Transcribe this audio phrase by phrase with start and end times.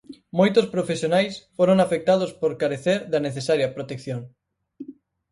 [0.39, 4.21] Moitos profesionais foron afectados por carecer da necesaria protección.